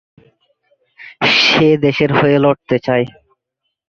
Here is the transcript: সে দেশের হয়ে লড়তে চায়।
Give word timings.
সে 1.41 1.67
দেশের 1.77 2.11
হয়ে 2.13 2.37
লড়তে 2.39 2.77
চায়। 2.79 3.05